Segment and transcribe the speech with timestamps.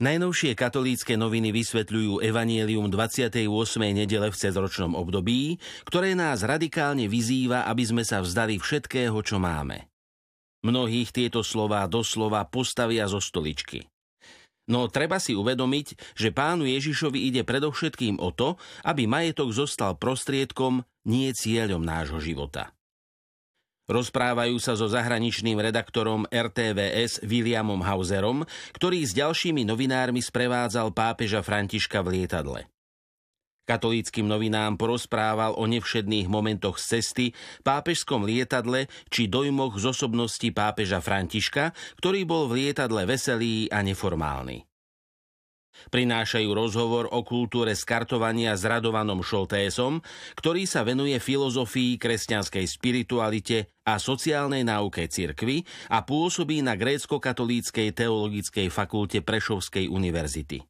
[0.00, 3.36] Najnovšie katolícke noviny vysvetľujú evanielium 28.
[3.92, 9.92] nedele v cezročnom období, ktoré nás radikálne vyzýva, aby sme sa vzdali všetkého, čo máme.
[10.64, 13.84] Mnohých tieto slová doslova postavia zo stoličky.
[14.72, 18.56] No treba si uvedomiť, že pánu Ježišovi ide predovšetkým o to,
[18.88, 22.72] aby majetok zostal prostriedkom, nie cieľom nášho života.
[23.90, 31.98] Rozprávajú sa so zahraničným redaktorom RTVS Williamom Hauserom, ktorý s ďalšími novinármi sprevádzal pápeža Františka
[32.06, 32.70] v lietadle.
[33.66, 37.26] Katolíckým novinám porozprával o nevšedných momentoch z cesty,
[37.66, 44.69] pápežskom lietadle či dojmoch z osobnosti pápeža Františka, ktorý bol v lietadle veselý a neformálny.
[45.90, 50.04] Prinášajú rozhovor o kultúre skartovania s Radovanom Šoltésom,
[50.36, 58.68] ktorý sa venuje filozofii, kresťanskej spiritualite a sociálnej náuke cirkvy a pôsobí na grécko-katolíckej teologickej
[58.68, 60.62] fakulte Prešovskej univerzity.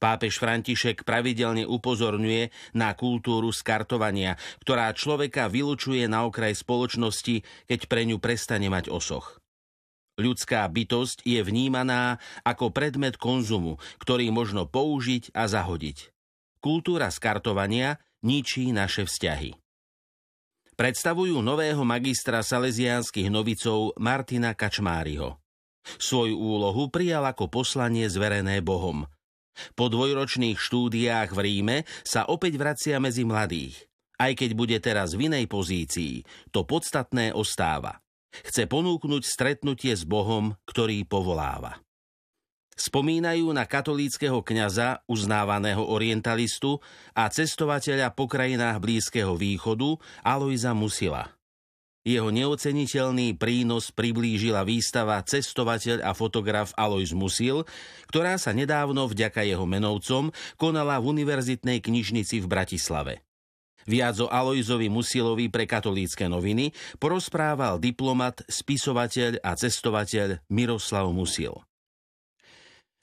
[0.00, 8.08] Pápež František pravidelne upozorňuje na kultúru skartovania, ktorá človeka vylučuje na okraj spoločnosti, keď pre
[8.08, 9.36] ňu prestane mať osoch.
[10.20, 16.12] Ľudská bytosť je vnímaná ako predmet konzumu, ktorý možno použiť a zahodiť.
[16.60, 19.56] Kultúra skartovania ničí naše vzťahy.
[20.76, 25.40] Predstavujú nového magistra salesiánskych novicov Martina Kačmáriho.
[25.96, 29.08] Svoju úlohu prijal ako poslanie zverené Bohom.
[29.72, 33.88] Po dvojročných štúdiách v Ríme sa opäť vracia medzi mladých.
[34.20, 38.04] Aj keď bude teraz v inej pozícii, to podstatné ostáva.
[38.46, 41.82] Chce ponúknuť stretnutie s Bohom, ktorý povoláva.
[42.80, 46.80] Spomínajú na katolíckého kňaza, uznávaného orientalistu
[47.12, 51.28] a cestovateľa po krajinách Blízkeho východu Alojza Musila.
[52.00, 57.68] Jeho neoceniteľný prínos priblížila výstava cestovateľ a fotograf Alois Musil,
[58.08, 63.20] ktorá sa nedávno vďaka jeho menovcom konala v Univerzitnej knižnici v Bratislave.
[63.88, 71.60] Viac o Alojzovi Musilovi pre katolícke noviny porozprával diplomat, spisovateľ a cestovateľ Miroslav Musil.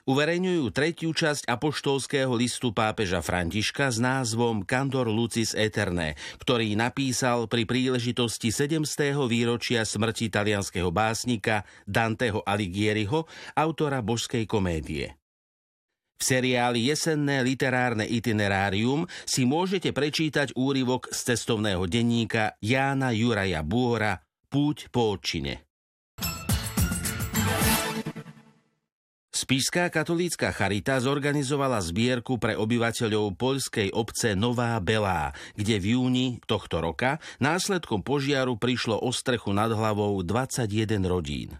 [0.08, 7.68] Uverejňujú tretiu časť apoštolského listu pápeža Františka s názvom Candor Lucis Eterne, ktorý napísal pri
[7.68, 8.88] príležitosti 7.
[9.28, 15.17] výročia smrti talianského básnika Danteho Alighieriho, autora božskej komédie.
[16.18, 24.18] V seriáli Jesenné literárne itinerárium si môžete prečítať úryvok z cestovného denníka Jána Juraja Búhora
[24.50, 25.68] Púť po odčine.
[29.30, 36.82] Spišská katolícka charita zorganizovala zbierku pre obyvateľov poľskej obce Nová Belá, kde v júni tohto
[36.82, 41.54] roka následkom požiaru prišlo o strechu nad hlavou 21 rodín.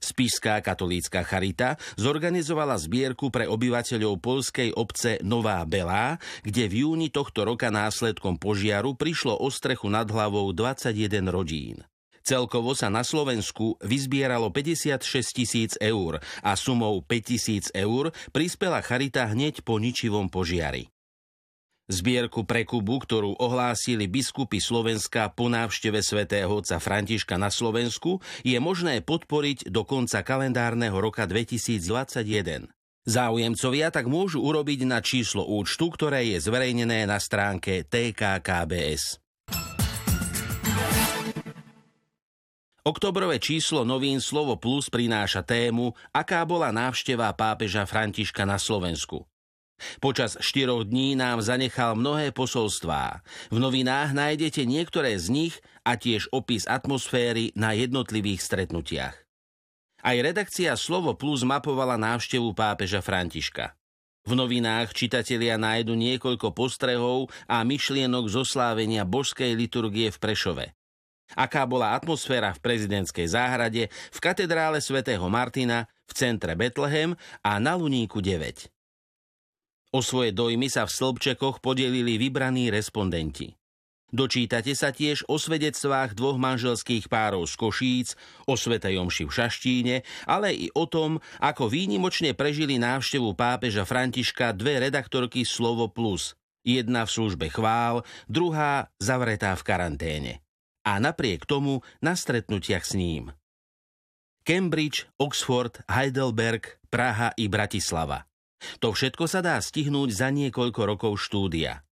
[0.00, 7.44] Spišská katolícka charita zorganizovala zbierku pre obyvateľov polskej obce Nová Belá, kde v júni tohto
[7.44, 11.84] roka následkom požiaru prišlo o strechu nad hlavou 21 rodín.
[12.20, 15.04] Celkovo sa na Slovensku vyzbieralo 56
[15.36, 20.88] tisíc eur a sumou 5 tisíc eur prispela Charita hneď po ničivom požiari.
[21.90, 28.54] Zbierku pre Kubu, ktorú ohlásili biskupy Slovenska po návšteve svätého otca Františka na Slovensku, je
[28.62, 32.70] možné podporiť do konca kalendárneho roka 2021.
[33.10, 39.18] Záujemcovia tak môžu urobiť na číslo účtu, ktoré je zverejnené na stránke TKKBS.
[42.80, 49.29] Oktobrové číslo novín Slovo Plus prináša tému, aká bola návšteva pápeža Františka na Slovensku.
[49.98, 53.24] Počas štyroch dní nám zanechal mnohé posolstvá.
[53.48, 59.16] V novinách nájdete niektoré z nich a tiež opis atmosféry na jednotlivých stretnutiach.
[60.00, 63.76] Aj redakcia Slovo Plus mapovala návštevu pápeža Františka.
[64.24, 70.66] V novinách čitatelia nájdu niekoľko postrehov a myšlienok zoslávenia božskej liturgie v Prešove.
[71.38, 77.14] Aká bola atmosféra v prezidentskej záhrade, v katedrále svätého Martina, v centre Betlehem
[77.44, 78.79] a na Luníku 9.
[79.90, 83.58] O svoje dojmy sa v Slbčekoch podelili vybraní respondenti.
[84.10, 88.08] Dočítate sa tiež o svedectvách dvoch manželských párov z Košíc,
[88.46, 89.96] o Svetej Omši v Šaštíne,
[90.26, 96.34] ale i o tom, ako výnimočne prežili návštevu pápeža Františka dve redaktorky Slovo Plus.
[96.66, 100.32] Jedna v službe chvál, druhá zavretá v karanténe.
[100.82, 103.30] A napriek tomu na stretnutiach s ním.
[104.42, 108.26] Cambridge, Oxford, Heidelberg, Praha i Bratislava–
[108.78, 111.84] to všetko sa dá stihnúť za niekoľko rokov štúdia.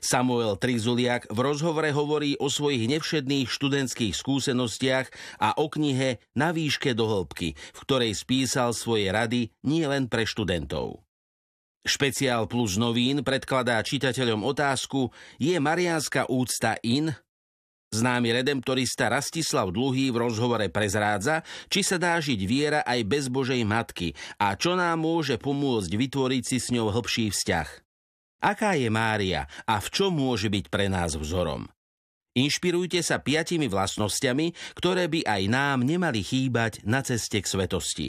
[0.00, 5.06] Samuel Trizuliak v rozhovore hovorí o svojich nevšedných študentských skúsenostiach
[5.40, 10.24] a o knihe Na výške do hĺbky, v ktorej spísal svoje rady nie len pre
[10.24, 11.04] študentov.
[11.84, 17.12] Špeciál plus novín predkladá čitateľom otázku Je mariánska úcta in?
[17.94, 23.62] Známy redemptorista Rastislav Dluhý v rozhovore prezrádza, či sa dá žiť viera aj bez Božej
[23.62, 27.68] Matky a čo nám môže pomôcť vytvoriť si s ňou hĺbší vzťah.
[28.42, 31.70] Aká je Mária a v čom môže byť pre nás vzorom?
[32.34, 38.08] Inšpirujte sa piatimi vlastnosťami, ktoré by aj nám nemali chýbať na ceste k svetosti.